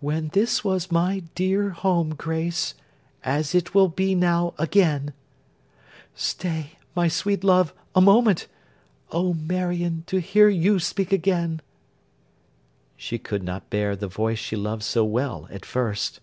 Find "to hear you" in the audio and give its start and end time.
10.06-10.78